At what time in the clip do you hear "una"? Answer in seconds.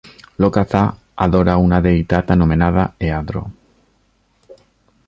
1.65-1.81